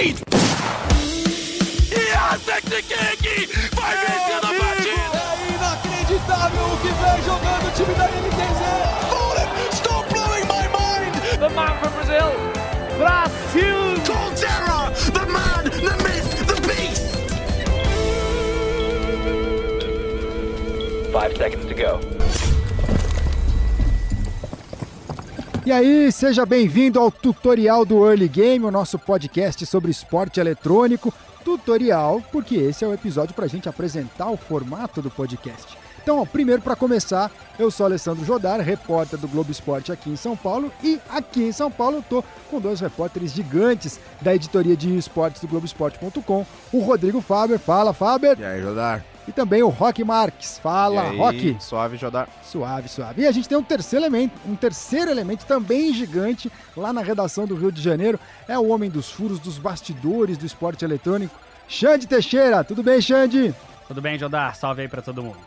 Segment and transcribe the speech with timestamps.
[0.00, 0.20] Wade!
[1.90, 2.64] Yantek
[3.20, 5.20] King vai vencendo a partida!
[5.36, 8.60] É inacreditável o que vem jogando o time da NTZ!
[9.10, 11.12] Fallen, stop blowing my mind!
[11.38, 12.32] The man from Brazil,
[12.96, 13.80] Brasil!
[14.06, 14.80] Colterra,
[15.12, 17.04] the man, the myth, the beast!
[21.12, 22.19] Five seconds to go.
[25.70, 31.14] E aí, seja bem-vindo ao tutorial do Early Game, o nosso podcast sobre esporte eletrônico.
[31.44, 35.78] Tutorial, porque esse é o episódio para a gente apresentar o formato do podcast.
[36.02, 40.16] Então, ó, primeiro para começar, eu sou Alessandro Jodar, repórter do Globo Esporte aqui em
[40.16, 44.76] São Paulo, e aqui em São Paulo eu tô com dois repórteres gigantes da editoria
[44.76, 47.60] de esportes do Globoesporte.com, o Rodrigo Faber.
[47.60, 48.36] Fala, Faber!
[48.40, 49.04] E aí, Jodar?
[49.28, 50.58] E também o Rock Marques.
[50.58, 51.56] Fala, aí, Rock!
[51.60, 52.28] Suave, Jodar.
[52.42, 53.22] Suave, suave.
[53.22, 57.46] E a gente tem um terceiro elemento, um terceiro elemento também gigante lá na redação
[57.46, 58.18] do Rio de Janeiro.
[58.48, 61.38] É o homem dos furos, dos bastidores do esporte eletrônico,
[61.68, 62.64] Xande Teixeira.
[62.64, 63.54] Tudo bem, Xande?
[63.86, 64.56] Tudo bem, Jodar?
[64.56, 65.38] Salve aí pra todo mundo.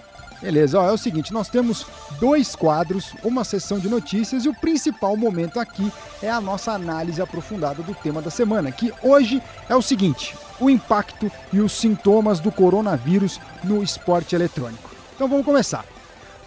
[0.43, 1.87] Beleza, ó, é o seguinte, nós temos
[2.19, 5.89] dois quadros, uma sessão de notícias e o principal momento aqui
[6.21, 10.69] é a nossa análise aprofundada do tema da semana, que hoje é o seguinte, o
[10.69, 14.89] impacto e os sintomas do coronavírus no esporte eletrônico.
[15.13, 15.85] Então vamos começar.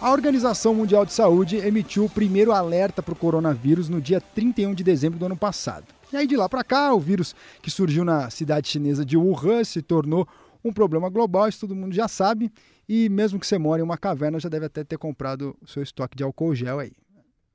[0.01, 4.73] A Organização Mundial de Saúde emitiu o primeiro alerta para o coronavírus no dia 31
[4.73, 5.85] de dezembro do ano passado.
[6.11, 9.63] E aí de lá para cá, o vírus que surgiu na cidade chinesa de Wuhan
[9.63, 10.27] se tornou
[10.63, 12.51] um problema global, isso todo mundo já sabe,
[12.89, 15.83] e mesmo que você mora em uma caverna, já deve até ter comprado o seu
[15.83, 16.91] estoque de álcool gel aí.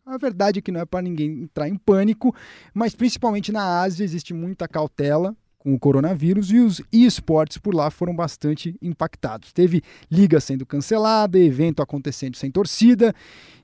[0.07, 2.35] A verdade é que não é para ninguém entrar em pânico,
[2.73, 7.89] mas principalmente na Ásia existe muita cautela com o coronavírus e os esportes por lá
[7.89, 9.53] foram bastante impactados.
[9.53, 13.15] Teve liga sendo cancelada, evento acontecendo sem torcida.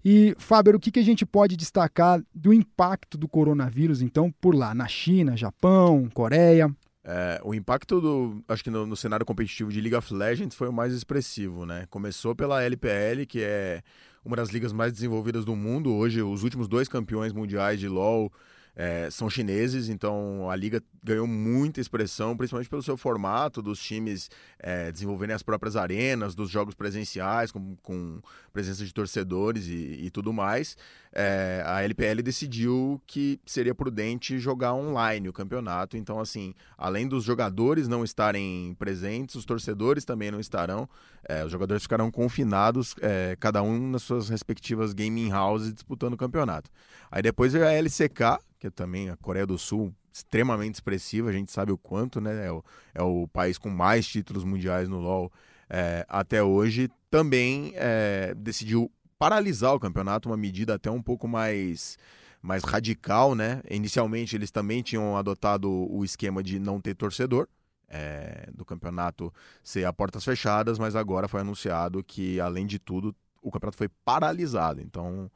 [0.05, 4.55] E, Fábio, o que, que a gente pode destacar do impacto do coronavírus, então, por
[4.55, 6.73] lá, na China, Japão, Coreia?
[7.03, 10.69] É, o impacto do, acho que no, no, cenário competitivo de League of Legends foi
[10.69, 11.85] o mais expressivo, né?
[11.91, 13.83] Começou pela LPL, que é
[14.25, 15.93] uma das ligas mais desenvolvidas do mundo.
[15.93, 18.31] Hoje, os últimos dois campeões mundiais de LoL
[18.79, 24.31] é, são chineses, então a liga ganhou muita expressão, principalmente pelo seu formato, dos times
[24.57, 28.21] é, desenvolverem as próprias arenas, dos jogos presenciais, com, com
[28.53, 30.77] presença de torcedores e, e tudo mais.
[31.13, 37.25] É, a LPL decidiu que seria prudente jogar online o campeonato, então, assim, além dos
[37.25, 40.89] jogadores não estarem presentes, os torcedores também não estarão.
[41.29, 46.17] É, os jogadores ficarão confinados, é, cada um nas suas respectivas gaming houses disputando o
[46.17, 46.71] campeonato.
[47.11, 51.33] Aí depois veio a LCK, que é também a Coreia do Sul, extremamente expressiva, a
[51.33, 52.47] gente sabe o quanto, né?
[52.47, 52.65] É o,
[52.95, 55.33] é o país com mais títulos mundiais no LoL
[55.71, 56.91] é, até hoje.
[57.11, 61.97] Também é, decidiu paralisar o campeonato, uma medida até um pouco mais
[62.41, 63.61] mais radical, né?
[63.69, 67.49] Inicialmente eles também tinham adotado o esquema de não ter torcedor,
[67.89, 69.33] é, do campeonato
[69.63, 73.89] ser a portas fechadas, mas agora foi anunciado que, além de tudo, o campeonato foi
[74.05, 74.81] paralisado.
[74.81, 75.31] Então,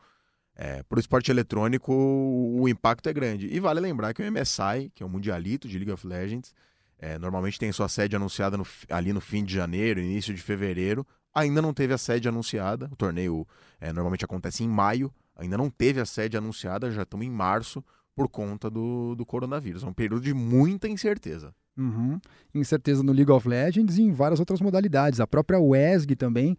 [0.65, 3.49] é, para o esporte eletrônico, o impacto é grande.
[3.53, 6.55] E vale lembrar que o MSI, que é o Mundialito de League of Legends,
[7.01, 11.05] é, normalmente tem sua sede anunciada no, ali no fim de janeiro, início de fevereiro.
[11.35, 12.89] Ainda não teve a sede anunciada.
[12.93, 13.45] O torneio
[13.81, 15.13] é, normalmente acontece em maio.
[15.35, 17.85] Ainda não teve a sede anunciada, já estamos em março,
[18.15, 19.83] por conta do, do coronavírus.
[19.83, 21.53] É um período de muita incerteza.
[21.77, 22.21] Uhum.
[22.55, 25.19] Incerteza no League of Legends e em várias outras modalidades.
[25.19, 26.57] A própria WESG também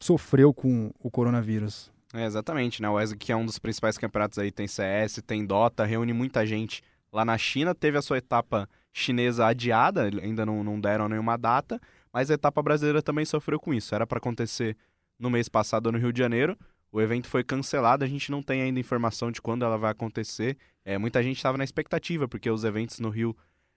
[0.00, 1.92] sofreu com o coronavírus.
[2.12, 2.88] É, exatamente, né?
[2.90, 6.46] O ESG, que é um dos principais campeonatos aí, tem CS, tem Dota, reúne muita
[6.46, 7.74] gente lá na China.
[7.74, 11.80] Teve a sua etapa chinesa adiada, ainda não, não deram nenhuma data,
[12.12, 13.94] mas a etapa brasileira também sofreu com isso.
[13.94, 14.76] Era para acontecer
[15.18, 16.58] no mês passado no Rio de Janeiro.
[16.90, 20.58] O evento foi cancelado, a gente não tem ainda informação de quando ela vai acontecer.
[20.84, 23.34] É, muita gente estava na expectativa, porque os eventos no Rio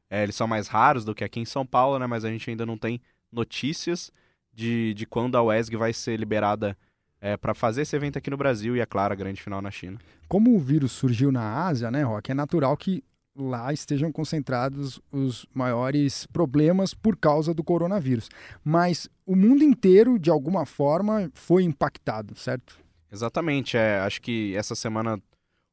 [0.09, 2.05] é, eles são mais raros do que aqui em São Paulo, né?
[2.05, 2.99] Mas a gente ainda não tem
[3.31, 4.11] notícias
[4.53, 6.77] de, de quando a WESG vai ser liberada
[7.25, 9.71] é, para fazer esse evento aqui no Brasil e, é claro, a grande final na
[9.71, 9.97] China.
[10.27, 13.03] Como o vírus surgiu na Ásia, né, Rock, é natural que
[13.35, 18.29] lá estejam concentrados os maiores problemas por causa do coronavírus.
[18.63, 22.77] Mas o mundo inteiro, de alguma forma, foi impactado, certo?
[23.11, 23.75] Exatamente.
[23.75, 25.19] É, acho que essa semana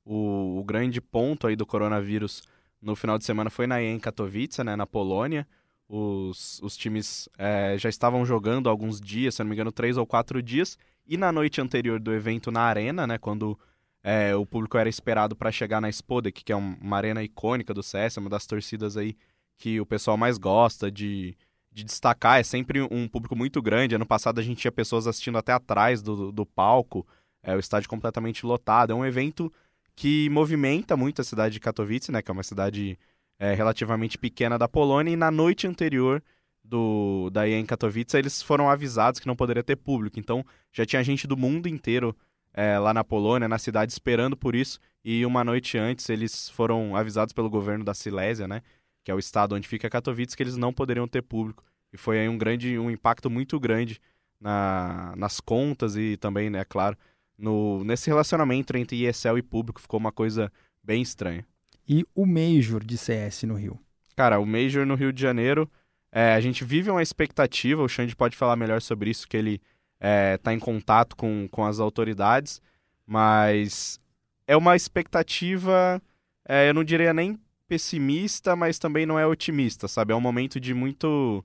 [0.07, 2.43] o, o grande ponto aí do coronavírus
[2.81, 5.47] no final de semana foi na em Katowice, né, na Polônia.
[5.87, 10.07] Os, os times é, já estavam jogando alguns dias, se não me engano, três ou
[10.07, 13.59] quatro dias, e na noite anterior do evento na arena, né, quando
[14.03, 17.83] é, o público era esperado para chegar na Spodek, que é uma arena icônica do
[17.83, 19.17] CS, uma das torcidas aí
[19.57, 21.37] que o pessoal mais gosta de,
[21.71, 23.95] de destacar, é sempre um público muito grande.
[23.95, 27.07] Ano passado a gente tinha pessoas assistindo até atrás do, do palco,
[27.43, 28.93] é, o estádio completamente lotado.
[28.93, 29.53] É um evento
[29.95, 32.99] que movimenta muito a cidade de Katowice, né, que é uma cidade
[33.39, 36.23] é, relativamente pequena da Polônia, e na noite anterior
[36.65, 40.19] do da EA em Katowice, eles foram avisados que não poderia ter público.
[40.19, 42.17] Então já tinha gente do mundo inteiro
[42.55, 44.79] é, lá na Polônia, na cidade, esperando por isso.
[45.05, 48.63] E uma noite antes eles foram avisados pelo governo da Silésia, né?
[49.05, 51.65] Que é o estado onde fica Katowice, que eles não poderiam ter público.
[51.93, 54.01] E foi aí um grande, um impacto muito grande
[54.41, 56.97] na, nas contas e também, né, claro,
[57.37, 59.81] no, nesse relacionamento entre ESL e público.
[59.81, 60.51] Ficou uma coisa
[60.83, 61.45] bem estranha.
[61.89, 63.79] E o Major de CS no Rio?
[64.17, 65.71] Cara, o Major no Rio de Janeiro,
[66.13, 69.55] é, a gente vive uma expectativa, o Xande pode falar melhor sobre isso, que ele
[69.55, 72.61] está é, tá em contato com, com as autoridades,
[73.07, 73.99] mas
[74.47, 76.03] é uma expectativa,
[76.47, 80.13] é, eu não diria nem pessimista, mas também não é otimista, sabe?
[80.13, 81.43] É um momento de muito,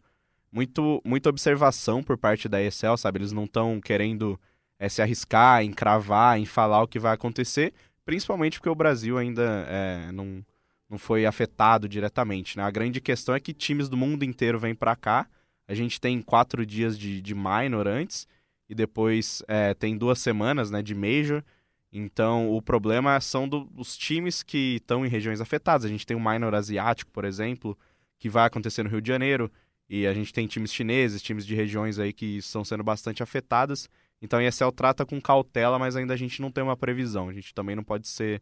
[0.51, 3.19] muito, muita observação por parte da ESL, sabe?
[3.19, 4.37] Eles não estão querendo
[4.77, 7.73] é, se arriscar em cravar, em falar o que vai acontecer,
[8.03, 10.43] principalmente porque o Brasil ainda é, não,
[10.89, 12.63] não foi afetado diretamente, né?
[12.63, 15.27] A grande questão é que times do mundo inteiro vêm para cá,
[15.67, 18.27] a gente tem quatro dias de, de minor antes,
[18.69, 21.43] e depois é, tem duas semanas né, de Major.
[21.91, 25.85] Então, o problema são do, os times que estão em regiões afetadas.
[25.85, 27.77] A gente tem o Minor Asiático, por exemplo,
[28.19, 29.51] que vai acontecer no Rio de Janeiro.
[29.89, 33.89] E a gente tem times chineses, times de regiões aí que estão sendo bastante afetadas.
[34.21, 37.29] Então, a ESL trata com cautela, mas ainda a gente não tem uma previsão.
[37.29, 38.41] A gente também não pode ser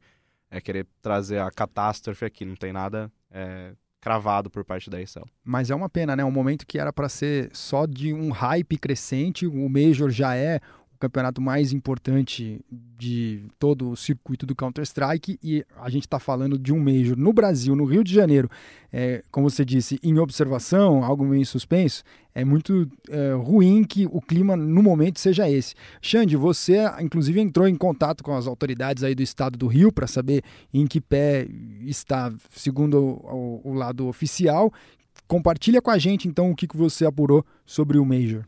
[0.50, 2.46] é, querer trazer a catástrofe aqui.
[2.46, 5.26] Não tem nada é, cravado por parte da ESL.
[5.44, 6.24] Mas é uma pena, né?
[6.24, 10.60] Um momento que era para ser só de um hype crescente, o Major já é
[10.96, 12.62] o campeonato mais importante
[12.98, 17.34] de todo o circuito do Counter-Strike e a gente está falando de um Major no
[17.34, 18.50] Brasil, no Rio de Janeiro,
[18.92, 22.02] é, como você disse, em observação, algo meio em suspenso,
[22.34, 25.76] é muito é, ruim que o clima no momento seja esse.
[26.02, 30.08] Xande, você inclusive entrou em contato com as autoridades aí do estado do Rio para
[30.08, 30.44] saber
[30.74, 31.46] em que pé
[31.82, 34.72] está, segundo o, o, o lado oficial.
[35.28, 38.46] Compartilha com a gente então o que, que você apurou sobre o Major.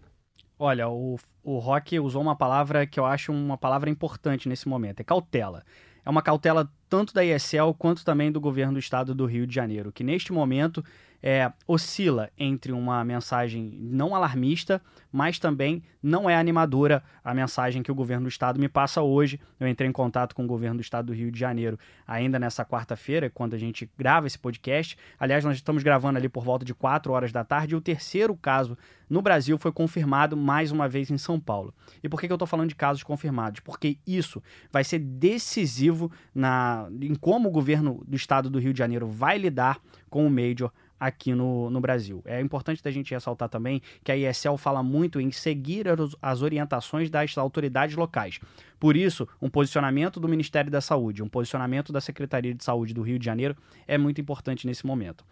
[0.60, 5.00] Olha, o, o Rock usou uma palavra que eu acho uma palavra importante nesse momento,
[5.00, 5.64] é cautela.
[6.04, 9.54] É uma cautela tanto da ESL quanto também do governo do estado do Rio de
[9.54, 10.84] Janeiro, que neste momento
[11.22, 14.82] é, oscila entre uma mensagem não alarmista,
[15.12, 19.40] mas também não é animadora a mensagem que o governo do estado me passa hoje.
[19.60, 21.78] Eu entrei em contato com o governo do estado do Rio de Janeiro
[22.08, 24.98] ainda nessa quarta-feira, quando a gente grava esse podcast.
[25.20, 28.36] Aliás, nós estamos gravando ali por volta de 4 horas da tarde, e o terceiro
[28.36, 28.78] caso
[29.10, 31.74] no Brasil foi confirmado mais uma vez em São Paulo.
[32.04, 33.60] E por que, eu estou falando de casos confirmados?
[33.62, 34.42] Porque isso
[34.72, 39.38] vai ser decisivo na, em como o governo do estado do Rio de Janeiro vai
[39.38, 39.80] lidar
[40.10, 42.22] com o Major aqui no, no Brasil.
[42.26, 45.86] É importante da gente ressaltar também que a ESL fala muito em seguir
[46.22, 48.40] as orientações das autoridades locais.
[48.80, 53.02] Por isso, um posicionamento do Ministério da Saúde, um posicionamento da Secretaria de Saúde do
[53.02, 53.56] Rio de Janeiro
[53.88, 55.24] é muito importante nesse momento.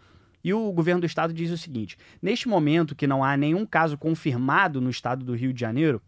[0.42, 3.98] E o governo do estado diz o seguinte: neste momento que não há nenhum caso
[3.98, 6.00] confirmado no estado do Rio de Janeiro,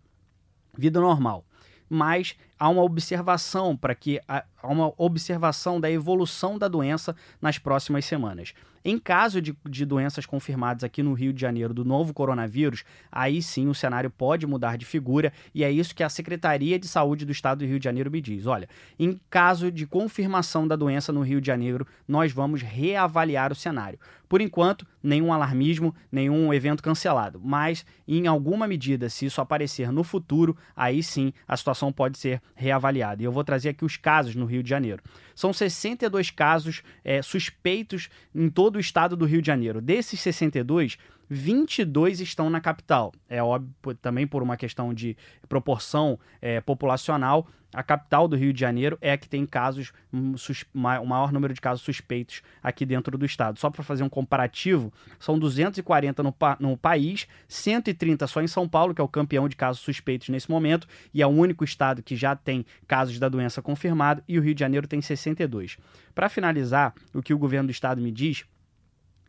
[0.77, 1.45] vida normal.
[1.91, 8.05] Mas há uma observação para que há uma observação da evolução da doença nas próximas
[8.05, 8.55] semanas.
[8.89, 13.43] Em caso de, de doenças confirmadas aqui no Rio de Janeiro do novo coronavírus, aí
[13.43, 17.27] sim o cenário pode mudar de figura e é isso que a Secretaria de Saúde
[17.27, 18.47] do Estado do Rio de Janeiro me diz.
[18.47, 18.67] Olha,
[18.99, 23.99] em caso de confirmação da doença no Rio de Janeiro, nós vamos reavaliar o cenário.
[24.27, 30.05] Por enquanto, nenhum alarmismo, nenhum evento cancelado, mas em alguma medida, se isso aparecer no
[30.05, 33.23] futuro, aí sim a situação pode ser reavaliada.
[33.23, 35.03] E eu vou trazer aqui os casos no Rio de Janeiro.
[35.39, 39.81] São 62 casos é, suspeitos em todo o estado do Rio de Janeiro.
[39.81, 40.99] Desses 62,
[41.31, 43.13] 22 estão na capital.
[43.29, 45.17] É óbvio, também por uma questão de
[45.49, 50.79] proporção é, populacional, a capital do Rio de Janeiro é a que tem casos, o
[50.79, 53.59] maior número de casos suspeitos aqui dentro do estado.
[53.59, 58.95] Só para fazer um comparativo, são 240 no, no país, 130 só em São Paulo,
[58.95, 62.17] que é o campeão de casos suspeitos nesse momento, e é o único estado que
[62.17, 65.77] já tem casos da doença confirmado, e o Rio de Janeiro tem 62.
[66.15, 68.45] Para finalizar, o que o governo do estado me diz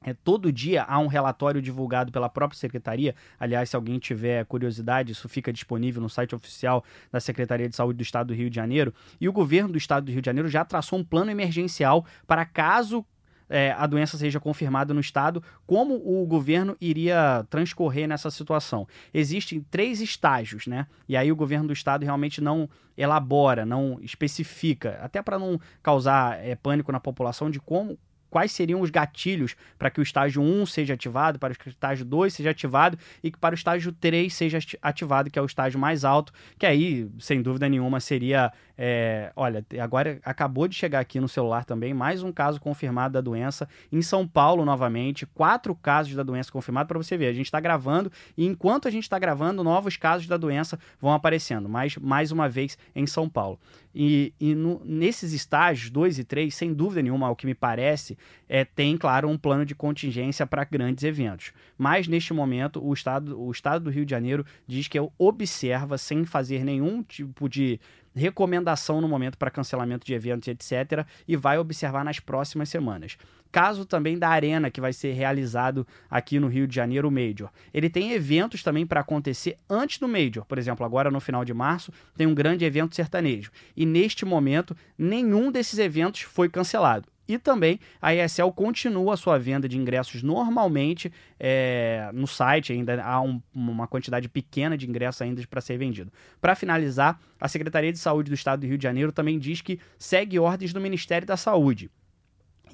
[0.01, 3.15] é, todo dia há um relatório divulgado pela própria secretaria.
[3.39, 7.97] Aliás, se alguém tiver curiosidade, isso fica disponível no site oficial da Secretaria de Saúde
[7.97, 8.93] do Estado do Rio de Janeiro.
[9.19, 12.45] E o governo do Estado do Rio de Janeiro já traçou um plano emergencial para
[12.45, 13.05] caso
[13.49, 18.87] é, a doença seja confirmada no estado, como o governo iria transcorrer nessa situação.
[19.11, 20.85] Existem três estágios, né?
[21.07, 26.39] E aí o governo do estado realmente não elabora, não especifica, até para não causar
[26.45, 27.97] é, pânico na população de como
[28.29, 32.05] quais seriam os gatilhos para que o estágio 1 seja ativado, para que o estágio
[32.05, 35.79] 2 seja ativado e que para o estágio 3 seja ativado, que é o estágio
[35.79, 41.19] mais alto, que aí, sem dúvida nenhuma, seria É, olha, agora acabou de chegar aqui
[41.19, 46.15] no celular também mais um caso confirmado da doença em São Paulo novamente, quatro casos
[46.15, 47.27] da doença confirmados para você ver.
[47.27, 51.11] A gente está gravando e enquanto a gente está gravando, novos casos da doença vão
[51.11, 53.59] aparecendo, mas mais uma vez em São Paulo.
[53.93, 58.17] E, e no, nesses estágios 2 e 3, sem dúvida nenhuma, ao que me parece,
[58.47, 61.51] é, tem, claro, um plano de contingência para grandes eventos.
[61.77, 66.23] Mas, neste momento, o estado, o estado do Rio de Janeiro diz que observa, sem
[66.23, 67.79] fazer nenhum tipo de
[68.15, 73.17] recomendação no momento para cancelamento de eventos, etc., e vai observar nas próximas semanas.
[73.51, 77.49] Caso também da Arena, que vai ser realizado aqui no Rio de Janeiro, o Major.
[77.73, 80.45] Ele tem eventos também para acontecer antes do Major.
[80.45, 83.51] Por exemplo, agora no final de março tem um grande evento sertanejo.
[83.75, 87.07] E neste momento, nenhum desses eventos foi cancelado.
[87.29, 93.03] E também a ESL continua a sua venda de ingressos normalmente é, no site, ainda
[93.03, 96.11] há um, uma quantidade pequena de ingressos ainda para ser vendido.
[96.41, 99.79] Para finalizar, a Secretaria de Saúde do Estado do Rio de Janeiro também diz que
[99.99, 101.91] segue ordens do Ministério da Saúde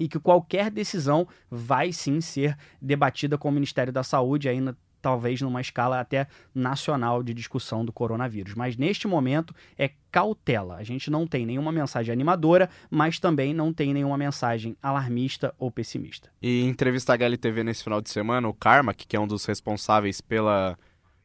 [0.00, 4.74] e que qualquer decisão vai sim ser debatida com o Ministério da Saúde ainda
[5.06, 8.54] talvez numa escala até nacional de discussão do coronavírus.
[8.56, 10.74] Mas neste momento é cautela.
[10.74, 15.70] A gente não tem nenhuma mensagem animadora, mas também não tem nenhuma mensagem alarmista ou
[15.70, 16.28] pessimista.
[16.42, 19.44] E em entrevista à HLTV nesse final de semana, o Karma, que é um dos
[19.44, 20.76] responsáveis pela,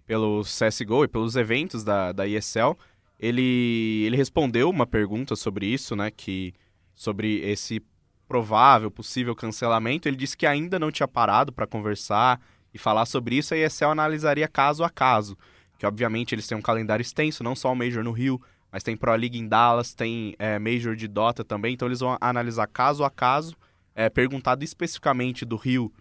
[0.05, 2.77] pelo CSGO e pelos eventos da, da ESL,
[3.19, 6.11] ele, ele respondeu uma pergunta sobre isso, né?
[6.11, 6.53] Que,
[6.93, 7.81] sobre esse
[8.27, 10.07] provável, possível cancelamento.
[10.07, 12.39] Ele disse que ainda não tinha parado para conversar
[12.73, 15.37] e falar sobre isso, a ESL analisaria caso a caso.
[15.77, 18.95] Que obviamente eles têm um calendário extenso, não só o Major no Rio, mas tem
[18.95, 23.03] Pro League em Dallas, tem é, Major de Dota também, então eles vão analisar caso
[23.03, 23.55] a caso.
[23.93, 25.91] É, perguntado especificamente do Rio,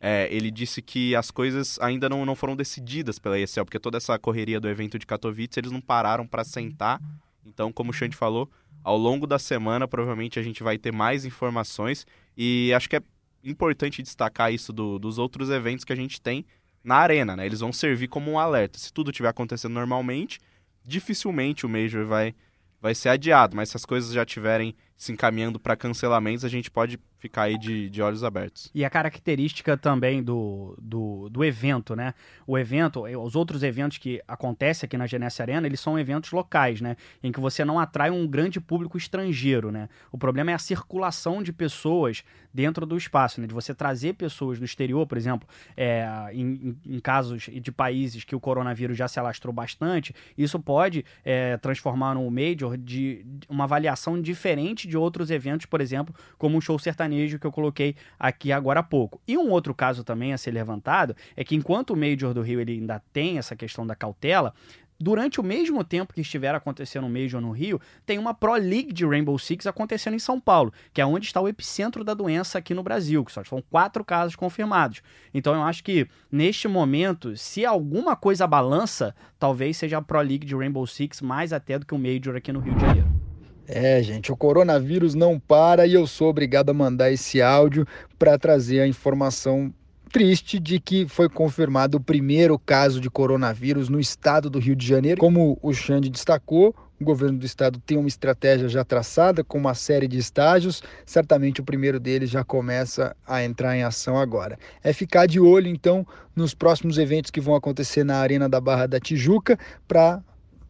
[0.00, 3.96] é, ele disse que as coisas ainda não, não foram decididas pela ESL, porque toda
[3.96, 7.00] essa correria do evento de Katowice eles não pararam para sentar.
[7.44, 8.50] Então, como o Xande falou,
[8.84, 12.06] ao longo da semana provavelmente a gente vai ter mais informações
[12.36, 13.02] e acho que é
[13.44, 16.44] importante destacar isso do, dos outros eventos que a gente tem
[16.82, 17.46] na arena, né?
[17.46, 18.78] Eles vão servir como um alerta.
[18.78, 20.38] Se tudo estiver acontecendo normalmente,
[20.84, 22.34] dificilmente o Major vai,
[22.80, 26.70] vai ser adiado, mas se as coisas já estiverem se encaminhando para cancelamentos, a gente
[26.70, 28.70] pode ficar aí de, de olhos abertos.
[28.74, 32.14] E a característica também do, do, do evento, né?
[32.46, 36.30] O evento, eh, os outros eventos que acontecem aqui na GNS Arena, eles são eventos
[36.30, 36.96] locais, né?
[37.22, 39.88] Em que você não atrai um grande público estrangeiro, né?
[40.12, 42.22] O problema é a circulação de pessoas
[42.54, 43.46] dentro do espaço, né?
[43.46, 48.34] De você trazer pessoas do exterior, por exemplo, é, em, em, casos de países que
[48.34, 54.20] o coronavírus já se alastrou bastante, isso pode é, transformar no Major de, uma avaliação
[54.20, 58.80] diferente de outros eventos, por exemplo, como um show sertanejo que eu coloquei aqui agora
[58.80, 59.20] há pouco.
[59.26, 62.60] E um outro caso também a ser levantado é que enquanto o Major do Rio
[62.60, 64.54] ele ainda tem essa questão da cautela,
[65.00, 68.92] durante o mesmo tempo que estiver acontecendo o Major no Rio, tem uma Pro League
[68.92, 72.58] de Rainbow Six acontecendo em São Paulo, que é onde está o epicentro da doença
[72.58, 75.00] aqui no Brasil, que só são quatro casos confirmados.
[75.32, 80.46] Então eu acho que neste momento, se alguma coisa balança, talvez seja a Pro League
[80.46, 83.17] de Rainbow Six mais até do que o Major aqui no Rio de Janeiro.
[83.70, 87.86] É, gente, o coronavírus não para e eu sou obrigado a mandar esse áudio
[88.18, 89.70] para trazer a informação
[90.10, 94.86] triste de que foi confirmado o primeiro caso de coronavírus no estado do Rio de
[94.86, 95.20] Janeiro.
[95.20, 99.74] Como o Xande destacou, o governo do estado tem uma estratégia já traçada com uma
[99.74, 100.82] série de estágios.
[101.04, 104.58] Certamente o primeiro deles já começa a entrar em ação agora.
[104.82, 108.86] É ficar de olho então nos próximos eventos que vão acontecer na Arena da Barra
[108.86, 110.22] da Tijuca para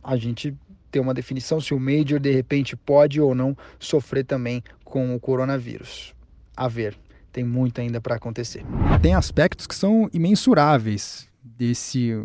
[0.03, 0.53] a gente
[0.91, 5.21] ter uma definição se o Major de repente pode ou não sofrer também com o
[5.21, 6.15] coronavírus.
[6.57, 6.97] A ver,
[7.33, 8.65] tem muito ainda para acontecer.
[9.01, 12.21] Tem aspectos que são imensuráveis desse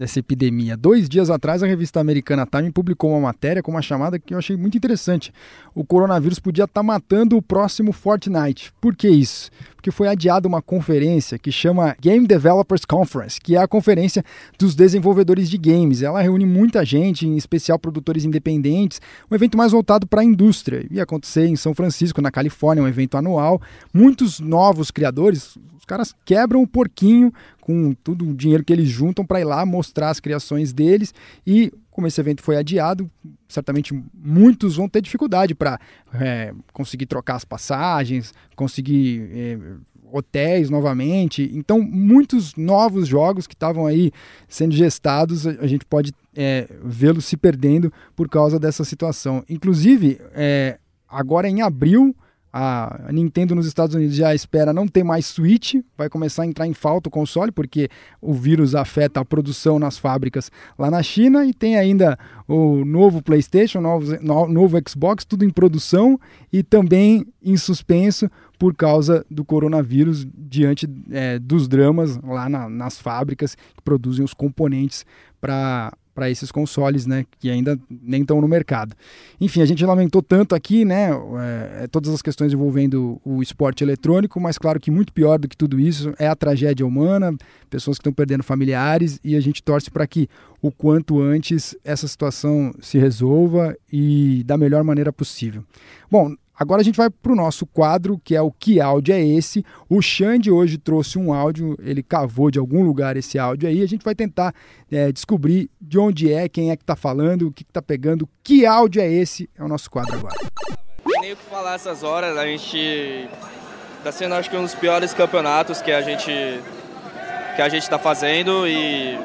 [0.00, 0.78] dessa epidemia.
[0.78, 4.38] Dois dias atrás, a revista americana Time publicou uma matéria com uma chamada que eu
[4.38, 5.30] achei muito interessante.
[5.74, 8.72] O coronavírus podia estar tá matando o próximo Fortnite.
[8.80, 9.50] Por que isso?
[9.76, 14.24] Porque foi adiada uma conferência que chama Game Developers Conference, que é a conferência
[14.58, 16.02] dos desenvolvedores de games.
[16.02, 20.86] Ela reúne muita gente, em especial produtores independentes, um evento mais voltado para a indústria.
[20.90, 23.60] Ia acontecer em São Francisco, na Califórnia, um evento anual.
[23.92, 27.30] Muitos novos criadores, os caras quebram o porquinho
[27.60, 31.14] com todo o dinheiro que eles juntam para ir lá mostrar as criações deles.
[31.46, 33.10] E como esse evento foi adiado,
[33.48, 35.78] certamente muitos vão ter dificuldade para
[36.14, 39.58] é, conseguir trocar as passagens, conseguir é,
[40.12, 41.50] hotéis novamente.
[41.54, 44.12] Então, muitos novos jogos que estavam aí
[44.48, 49.44] sendo gestados, a gente pode é, vê-los se perdendo por causa dessa situação.
[49.48, 52.14] Inclusive, é, agora em abril,
[52.52, 56.66] A Nintendo nos Estados Unidos já espera não ter mais Switch, vai começar a entrar
[56.66, 57.88] em falta o console, porque
[58.20, 63.22] o vírus afeta a produção nas fábricas lá na China, e tem ainda o novo
[63.22, 64.16] PlayStation, novo,
[64.48, 66.18] novo Xbox, tudo em produção
[66.52, 68.28] e também em suspenso
[68.58, 74.34] por causa do coronavírus, diante é, dos dramas lá na, nas fábricas que produzem os
[74.34, 75.06] componentes
[75.40, 78.94] para para esses consoles, né, que ainda nem estão no mercado.
[79.40, 81.08] Enfim, a gente lamentou tanto aqui, né,
[81.80, 85.56] é, todas as questões envolvendo o esporte eletrônico, mas claro que muito pior do que
[85.56, 87.34] tudo isso é a tragédia humana,
[87.70, 90.28] pessoas que estão perdendo familiares e a gente torce para que
[90.60, 95.64] o quanto antes essa situação se resolva e da melhor maneira possível.
[96.10, 99.24] Bom, Agora a gente vai para o nosso quadro, que é o Que Áudio é
[99.24, 99.64] Esse?
[99.88, 103.82] O Xande hoje trouxe um áudio, ele cavou de algum lugar esse áudio aí.
[103.82, 104.54] A gente vai tentar
[104.92, 108.28] é, descobrir de onde é, quem é que está falando, o que está pegando.
[108.44, 109.48] Que áudio é esse?
[109.56, 110.36] É o nosso quadro agora.
[111.22, 113.26] Nem o que falar essas horas, a gente
[113.96, 116.30] está sendo acho que um dos piores campeonatos que a gente
[117.56, 119.18] que a gente está fazendo e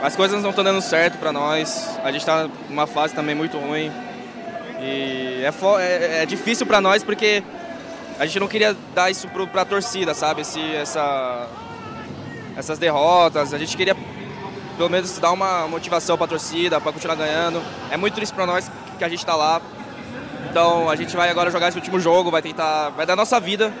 [0.00, 1.88] as coisas não estão dando certo para nós.
[2.04, 3.90] A gente está numa fase também muito ruim.
[4.80, 7.42] E é, é, é difícil para nós porque
[8.18, 10.42] a gente não queria dar isso para a torcida, sabe?
[10.42, 11.48] Esse, essa,
[12.56, 13.96] essas derrotas, a gente queria
[14.76, 17.62] pelo menos dar uma motivação para a torcida, para continuar ganhando.
[17.90, 19.60] É muito triste para nós que a gente está lá.
[20.50, 23.72] Então a gente vai agora jogar esse último jogo, vai tentar, vai dar nossa vida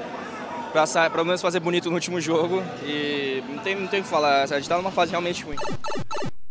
[0.72, 2.62] para pelo menos fazer bonito no último jogo.
[2.84, 5.56] E não tem, não tem o que falar, a gente está numa fase realmente ruim.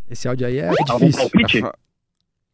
[0.10, 1.72] Esse áudio aí é difícil.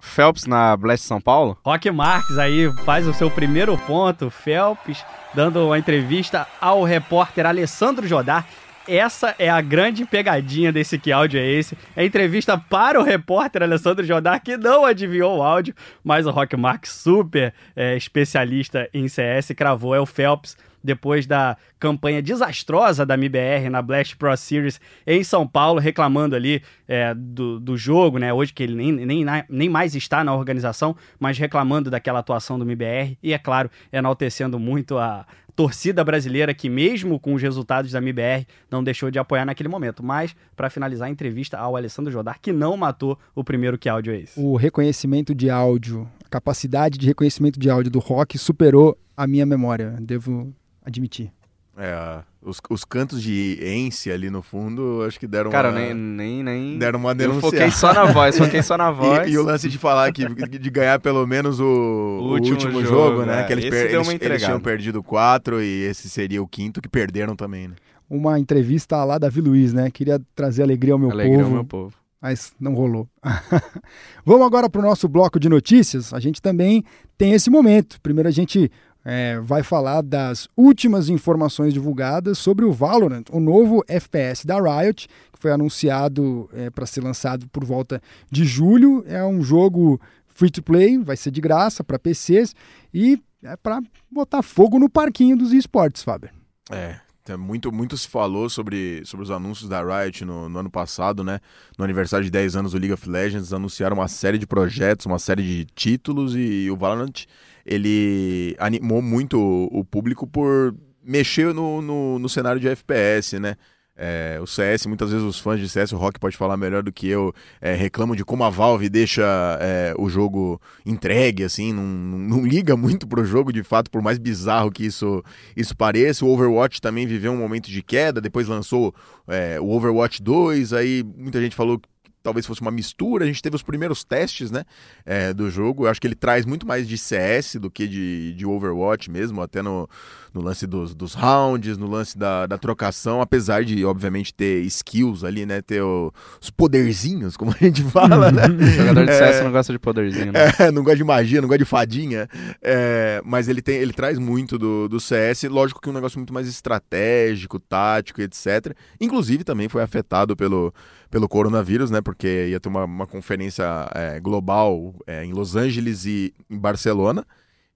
[0.01, 1.57] Phelps na Blast São Paulo?
[1.65, 4.29] Rock Marques aí faz o seu primeiro ponto.
[4.29, 8.45] Phelps dando uma entrevista ao repórter Alessandro Jodar.
[8.87, 11.75] Essa é a grande pegadinha desse que áudio é esse.
[11.95, 15.73] É entrevista para o repórter Alessandro Jodar, que não adivinhou o áudio,
[16.03, 19.95] mas o Rock Marques, super é, especialista em CS, cravou.
[19.95, 25.47] É o Phelps depois da campanha desastrosa da MBR na Blast Pro Series em São
[25.47, 28.31] Paulo, reclamando ali é, do, do jogo, né?
[28.31, 32.63] Hoje que ele nem, nem, nem mais está na organização, mas reclamando daquela atuação do
[32.63, 35.25] MBR e, é claro, enaltecendo muito a
[35.55, 40.03] torcida brasileira que, mesmo com os resultados da MBR, não deixou de apoiar naquele momento.
[40.03, 44.13] Mas, para finalizar a entrevista ao Alessandro Jodar, que não matou o primeiro que áudio
[44.13, 44.39] é esse.
[44.39, 49.45] O reconhecimento de áudio, a capacidade de reconhecimento de áudio do rock superou a minha
[49.45, 49.95] memória.
[50.01, 50.53] Devo
[50.85, 51.31] admitir.
[51.77, 55.79] É, os, os cantos de Ence ali no fundo, acho que deram Cara, uma...
[55.79, 56.79] nem, nem, nem...
[56.79, 57.47] Deram uma denunciada.
[57.47, 59.27] Eu foquei só na voz, foquei só na voz.
[59.27, 62.81] E, e, o lance de falar que de ganhar pelo menos o, o último, último,
[62.81, 63.41] jogo, jogo né?
[63.41, 63.43] É.
[63.43, 63.93] Que eles, per...
[63.93, 67.75] eles, eles, tinham perdido quatro e esse seria o quinto que perderam também, né?
[68.09, 69.91] Uma entrevista lá Davi Luiz, né?
[69.91, 71.47] Queria trazer alegria ao meu alegria povo.
[71.47, 71.93] Ao meu povo.
[72.21, 73.07] Mas não rolou.
[74.25, 76.13] Vamos agora para o nosso bloco de notícias.
[76.13, 76.85] A gente também
[77.17, 77.99] tem esse momento.
[78.01, 78.71] Primeiro a gente
[79.05, 85.07] é, vai falar das últimas informações divulgadas sobre o Valorant, o novo FPS da Riot,
[85.31, 89.05] que foi anunciado é, para ser lançado por volta de julho.
[89.07, 92.55] É um jogo free to play, vai ser de graça para PCs
[92.91, 93.79] e é para
[94.11, 96.31] botar fogo no parquinho dos esportes, Fábio.
[96.71, 96.99] É,
[97.35, 101.39] muito, muito se falou sobre, sobre os anúncios da Riot no, no, ano passado, né?
[101.77, 105.17] No aniversário de 10 anos do League of Legends, anunciaram uma série de projetos, uma
[105.17, 107.25] série de títulos e, e o Valorant
[107.65, 113.55] ele animou muito o, público por mexer no, no, no cenário de FPS, né?
[113.97, 116.91] É, o CS, muitas vezes os fãs de CS, o Rock pode falar melhor do
[116.91, 119.23] que eu, é, reclamam de como a Valve deixa
[119.61, 124.17] é, o jogo entregue, assim, não, não, liga muito pro jogo, de fato, por mais
[124.17, 125.23] bizarro que isso,
[125.55, 126.25] isso pareça.
[126.25, 128.93] O Overwatch também viveu um momento de queda, depois lançou
[129.27, 131.79] é, o Overwatch 2, aí muita gente falou
[132.25, 133.23] talvez fosse uma mistura.
[133.23, 134.63] A gente teve os primeiros testes né,
[135.05, 135.85] é, do jogo.
[135.85, 139.43] Eu acho que ele traz muito mais de CS do que de, de Overwatch mesmo,
[139.43, 139.87] até no,
[140.33, 145.23] no lance dos, dos rounds, no lance da, da trocação, apesar de, obviamente, ter skills
[145.23, 145.61] ali, né?
[145.61, 146.11] Ter o,
[146.41, 148.43] os poderzinhos, como a gente fala, né?
[148.75, 150.51] jogador de CS é, não gosta de poderzinho, né?
[150.57, 152.27] É, não gosta de magia, não gosta de fadinha.
[152.59, 156.33] É, mas ele, tem, ele traz muito do, do CS, lógico que um negócio muito
[156.33, 158.75] mais estratégico, tático, etc.
[158.99, 160.73] Inclusive também foi afetado pelo
[161.09, 162.01] pelo coronavírus, né?
[162.01, 163.63] Porque ia ter uma, uma conferência
[163.93, 167.25] é, global é, em Los Angeles e em Barcelona.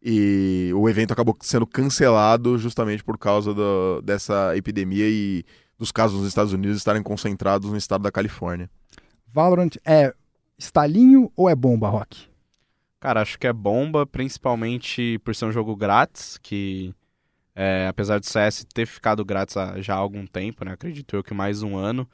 [0.02, 5.44] E o evento acabou sendo cancelado justamente por causa do, dessa epidemia e
[5.78, 8.70] dos casos nos Estados Unidos estarem concentrados no estado da Califórnia.
[9.28, 10.14] Valorant é
[10.58, 12.28] estalinho ou é bomba, Rock?
[13.00, 16.94] Cara, acho que é bomba, principalmente por ser um jogo grátis, que
[17.56, 20.74] é, apesar do CS ter ficado grátis há, já há algum tempo, né?
[20.74, 22.10] Acredito eu que mais um ano.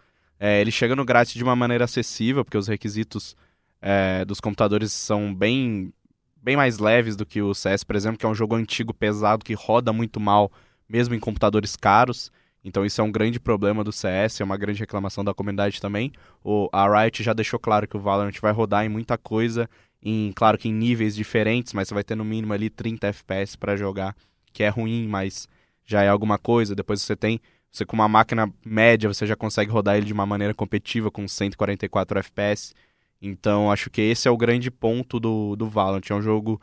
[0.47, 3.35] É, ele chega no grátis de uma maneira acessível, porque os requisitos
[3.81, 5.91] é, dos computadores são bem,
[6.35, 9.43] bem mais leves do que o CS, por exemplo, que é um jogo antigo, pesado,
[9.43, 10.51] que roda muito mal,
[10.87, 12.31] mesmo em computadores caros.
[12.63, 16.11] Então isso é um grande problema do CS, é uma grande reclamação da comunidade também.
[16.43, 19.67] O, a Riot já deixou claro que o Valorant vai rodar em muita coisa,
[19.99, 23.57] em claro que em níveis diferentes, mas você vai ter no mínimo ali 30 FPS
[23.57, 24.15] para jogar,
[24.53, 25.49] que é ruim, mas
[25.83, 26.75] já é alguma coisa.
[26.75, 27.41] Depois você tem,
[27.77, 31.27] você com uma máquina média, você já consegue rodar ele de uma maneira competitiva com
[31.27, 32.73] 144 FPS.
[33.21, 36.09] Então, acho que esse é o grande ponto do, do Valorant.
[36.09, 36.61] É um jogo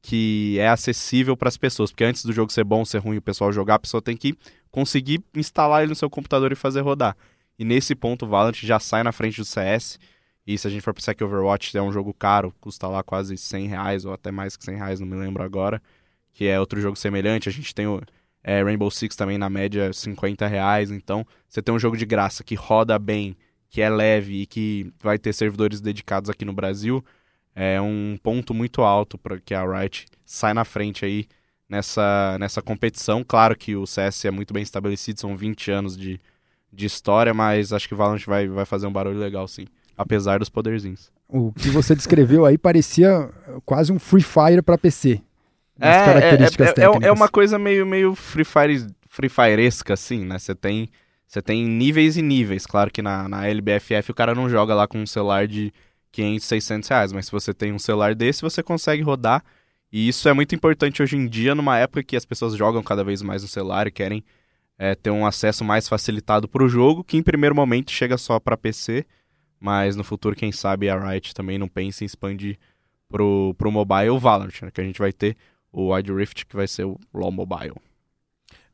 [0.00, 3.22] que é acessível para as pessoas, porque antes do jogo ser bom, ser ruim, o
[3.22, 4.36] pessoal jogar, a pessoa tem que
[4.70, 7.16] conseguir instalar ele no seu computador e fazer rodar.
[7.58, 9.98] E nesse ponto, o Valorant já sai na frente do CS.
[10.44, 13.36] E se a gente for pensar que Overwatch é um jogo caro, custa lá quase
[13.36, 15.80] 100 reais ou até mais que 100 reais, não me lembro agora,
[16.32, 17.48] que é outro jogo semelhante.
[17.48, 18.00] A gente tem o
[18.42, 20.90] é, Rainbow Six também na média 50 reais.
[20.90, 23.36] Então, você tem um jogo de graça que roda bem,
[23.70, 27.04] que é leve e que vai ter servidores dedicados aqui no Brasil,
[27.54, 31.26] é um ponto muito alto para que a Riot sai na frente aí
[31.68, 33.24] nessa, nessa competição.
[33.24, 36.20] Claro que o CS é muito bem estabelecido, são 20 anos de,
[36.72, 39.66] de história, mas acho que o Valorant vai, vai fazer um barulho legal, sim.
[39.96, 41.10] Apesar dos poderzinhos.
[41.28, 43.30] O que você descreveu aí parecia
[43.64, 45.20] quase um Free Fire para PC.
[45.80, 50.24] É, características é, é, é, é, uma coisa meio, meio Free Fire, Free Firesca, assim,
[50.24, 50.38] né?
[50.38, 50.88] Você tem
[51.26, 52.66] você tem níveis e níveis.
[52.66, 55.72] Claro que na, na LBFF o cara não joga lá com um celular de
[56.12, 59.42] 500, 600 reais, mas se você tem um celular desse, você consegue rodar.
[59.90, 63.02] E isso é muito importante hoje em dia, numa época que as pessoas jogam cada
[63.02, 64.22] vez mais no celular e querem
[64.78, 68.38] é, ter um acesso mais facilitado para o jogo, que em primeiro momento chega só
[68.38, 69.06] para PC,
[69.58, 72.58] mas no futuro, quem sabe, a Riot também não pensa em expandir
[73.08, 75.36] pro, pro mobile o Valorant, né, que a gente vai ter
[75.72, 77.74] o Wide Rift, que vai ser o LoL Mobile.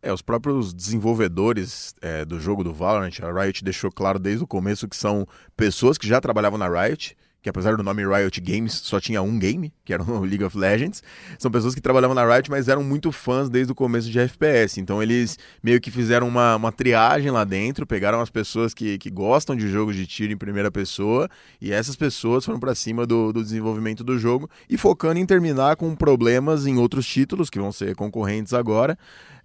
[0.01, 4.47] É, os próprios desenvolvedores é, do jogo do Valorant, a Riot deixou claro desde o
[4.47, 8.73] começo que são pessoas que já trabalhavam na Riot, que apesar do nome Riot Games,
[8.73, 11.03] só tinha um game, que era o League of Legends.
[11.39, 14.81] São pessoas que trabalhavam na Riot, mas eram muito fãs desde o começo de FPS.
[14.81, 19.11] Então eles meio que fizeram uma, uma triagem lá dentro, pegaram as pessoas que, que
[19.11, 21.29] gostam de jogos de tiro em primeira pessoa,
[21.61, 25.77] e essas pessoas foram para cima do, do desenvolvimento do jogo e focando em terminar
[25.77, 28.99] com problemas em outros títulos que vão ser concorrentes agora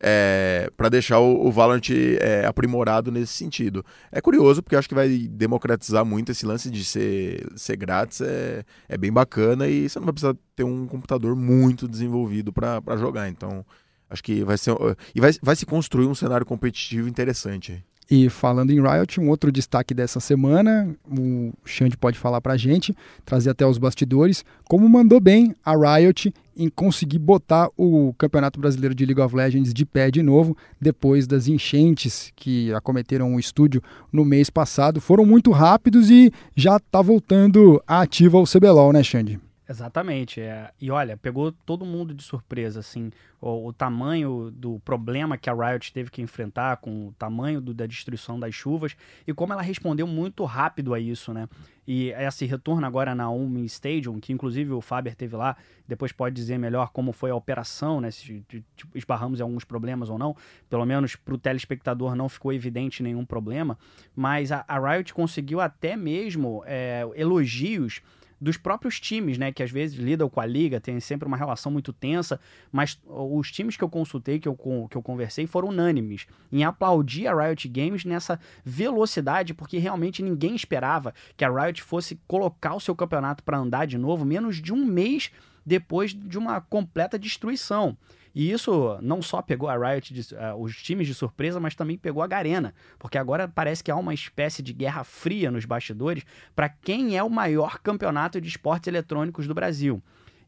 [0.05, 3.85] é, para deixar o, o Valorant é, aprimorado nesse sentido.
[4.11, 8.65] É curioso, porque acho que vai democratizar muito esse lance de ser, ser grátis, é,
[8.89, 13.29] é bem bacana e você não vai precisar ter um computador muito desenvolvido para jogar.
[13.29, 13.65] Então,
[14.09, 14.75] acho que vai ser.
[15.15, 17.81] E vai, vai se construir um cenário competitivo interessante.
[18.15, 22.95] E falando em Riot, um outro destaque dessa semana, o Xande pode falar pra gente,
[23.25, 28.93] trazer até os bastidores, como mandou bem a Riot em conseguir botar o Campeonato Brasileiro
[28.93, 33.81] de League of Legends de pé de novo, depois das enchentes que acometeram o estúdio
[34.11, 35.01] no mês passado.
[35.01, 39.39] Foram muito rápidos e já está voltando a ativa o CBLOL, né, Xande?
[39.73, 40.39] Exatamente.
[40.39, 40.71] É.
[40.79, 43.09] E olha, pegou todo mundo de surpresa, assim,
[43.41, 47.73] o, o, tamanho do problema que a Riot teve que enfrentar, com o tamanho do,
[47.73, 51.49] da destruição das chuvas, e como ela respondeu muito rápido a isso, né?
[51.87, 55.57] E esse retorno agora na Umi Stadium, que inclusive o Faber teve lá,
[55.87, 58.11] depois pode dizer melhor como foi a operação, né?
[58.11, 58.45] Se
[58.77, 60.37] tipo, esbarramos em alguns problemas ou não.
[60.69, 63.77] Pelo menos para o telespectador não ficou evidente nenhum problema.
[64.15, 68.01] Mas a, a Riot conseguiu até mesmo é, elogios
[68.43, 69.51] dos próprios times, né?
[69.51, 72.39] Que às vezes lidam com a liga, tem sempre uma relação muito tensa,
[72.71, 74.55] mas os times que eu consultei, que eu,
[74.89, 80.55] que eu conversei, foram unânimes em aplaudir a Riot Games nessa velocidade, porque realmente ninguém
[80.55, 84.73] esperava que a Riot fosse colocar o seu campeonato para andar de novo menos de
[84.73, 85.31] um mês
[85.65, 87.97] depois de uma completa destruição.
[88.33, 91.97] E isso não só pegou a Riot, de, uh, os times de surpresa, mas também
[91.97, 96.23] pegou a Garena, porque agora parece que há uma espécie de guerra fria nos bastidores
[96.55, 100.01] para quem é o maior campeonato de esportes eletrônicos do Brasil.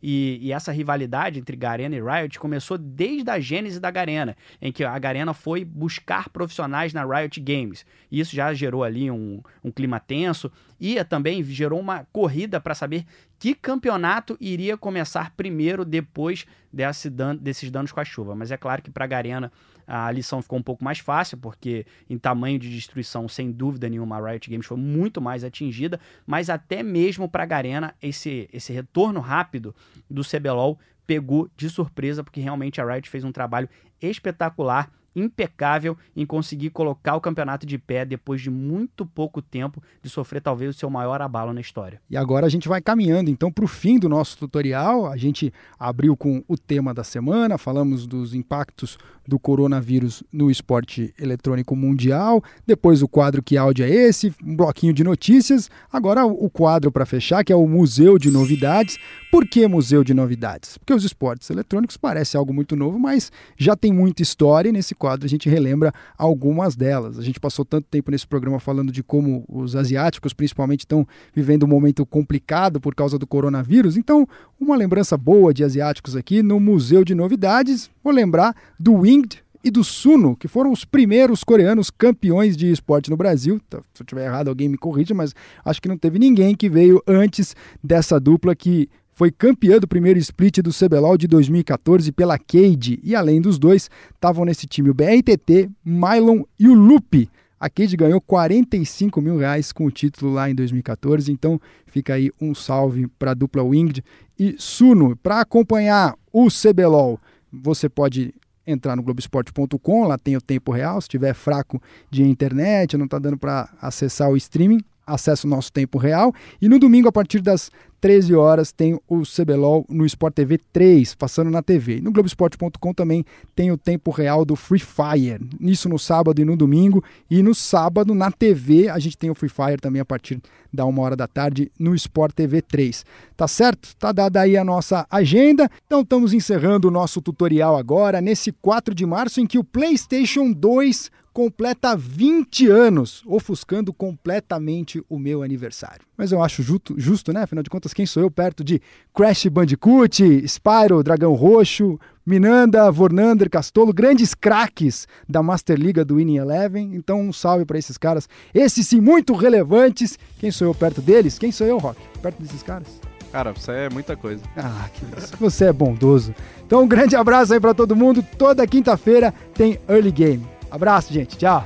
[0.08, 4.72] E, e, essa rivalidade entre Garena e Riot começou desde a gênese da Garena, em
[4.72, 7.84] que a Garena foi buscar profissionais na Riot Games.
[8.12, 12.76] E isso já gerou ali um, um clima tenso e também gerou uma corrida para
[12.76, 13.04] saber
[13.40, 18.36] que campeonato iria começar primeiro depois desse dan desses danos com a chuva.
[18.36, 19.52] Mas é claro que para a Garena
[19.88, 24.18] a lição ficou um pouco mais fácil, porque em tamanho de destruição, sem dúvida nenhuma,
[24.18, 28.74] a Riot Games foi muito mais atingida, mas até mesmo para a Garena, esse, esse
[28.74, 29.76] retorno rápido
[30.10, 33.70] do CBLOL pegou de surpresa, porque realmente a Riot fez um trabalho
[34.02, 40.10] espetacular impecável em conseguir colocar o campeonato de pé depois de muito pouco tempo de
[40.10, 42.02] sofrer talvez o seu maior abalo na história.
[42.10, 45.08] E agora a gente vai caminhando então para o fim do nosso tutorial.
[45.08, 51.14] A gente abriu com o tema da semana, falamos dos impactos do coronavírus no esporte
[51.20, 52.44] eletrônico mundial.
[52.66, 54.34] Depois o quadro Que Áudio é Esse?
[54.44, 55.70] Um bloquinho de notícias.
[55.92, 58.98] Agora o quadro para fechar, que é o Museu de Novidades.
[59.32, 60.78] Por que Museu de Novidades?
[60.78, 64.96] Porque os esportes eletrônicos parece algo muito novo, mas já tem muita história e nesse
[64.96, 67.20] quadro a gente relembra algumas delas.
[67.20, 71.64] A gente passou tanto tempo nesse programa falando de como os asiáticos, principalmente, estão vivendo
[71.64, 73.98] um momento complicado por causa do coronavírus.
[73.98, 74.28] Então,
[74.60, 77.90] uma lembrança boa de asiáticos aqui no Museu de Novidades.
[78.04, 83.10] Vou lembrar do Winged e do Suno, que foram os primeiros coreanos campeões de esporte
[83.10, 83.60] no Brasil.
[83.70, 86.70] Tá, se eu estiver errado, alguém me corrija, mas acho que não teve ninguém que
[86.70, 92.38] veio antes dessa dupla que foi campeã do primeiro split do CBLOL de 2014 pela
[92.38, 93.00] Cade.
[93.02, 97.30] E além dos dois, estavam nesse time o BRTT, Mylon e o Lupe.
[97.58, 102.30] A Cade ganhou 45 mil reais com o título lá em 2014, então fica aí
[102.40, 104.04] um salve para a dupla Winged
[104.38, 105.16] e Suno.
[105.16, 107.18] Para acompanhar o CBLOL,
[107.52, 111.00] você pode entrar no Globoesporte.com, lá tem o tempo real.
[111.02, 115.72] Se tiver fraco de internet, não está dando para acessar o streaming, acesse o nosso
[115.72, 116.34] tempo real.
[116.62, 117.70] E no domingo, a partir das
[118.06, 122.00] 13 horas, tem o CBLOL no Sport TV 3, passando na TV.
[122.02, 125.40] No Globoesporte.com também tem o tempo real do Free Fire.
[125.60, 127.04] Isso no sábado e no domingo.
[127.30, 130.40] E no sábado, na TV, a gente tem o Free Fire também a partir
[130.72, 133.04] da uma hora da tarde no Sport TV 3.
[133.36, 133.96] Tá certo?
[133.98, 135.68] Tá dada aí a nossa agenda.
[135.88, 140.52] Então estamos encerrando o nosso tutorial agora, nesse 4 de março, em que o PlayStation
[140.52, 146.06] 2 completa 20 anos, ofuscando completamente o meu aniversário.
[146.18, 147.44] Mas eu acho justo, justo, né?
[147.44, 148.82] Afinal de contas, quem sou eu perto de
[149.14, 156.38] Crash Bandicoot, Spyro, Dragão Roxo, Minanda, Vornander, Castolo, grandes craques da Master Liga do Winning
[156.38, 156.96] Eleven.
[156.96, 158.30] Então, um salve para esses caras.
[158.54, 160.18] Esses sim, muito relevantes.
[160.40, 161.38] Quem sou eu perto deles?
[161.38, 162.00] Quem sou eu, Rock?
[162.22, 162.88] Perto desses caras?
[163.34, 164.42] Cara, você é muita coisa.
[164.56, 165.36] Ah, que isso.
[165.38, 166.34] Você é bondoso.
[166.66, 168.26] Então, um grande abraço aí para todo mundo.
[168.38, 170.55] Toda quinta-feira tem Early Game.
[170.70, 171.38] Abraço, gente.
[171.38, 171.64] Tchau.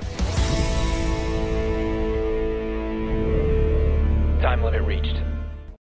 [4.42, 5.19] Time limit reached.